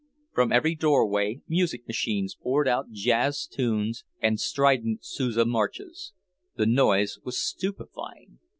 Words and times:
From 0.33 0.51
every 0.51 0.73
doorway 0.73 1.41
music 1.47 1.85
machines 1.87 2.33
poured 2.33 2.67
out 2.67 2.89
jazz 2.89 3.45
tunes 3.45 4.03
and 4.19 4.39
strident 4.39 5.05
Sousa 5.05 5.45
marches. 5.45 6.13
The 6.55 6.65
noise 6.65 7.19
was 7.23 7.37
stupefying. 7.39 8.39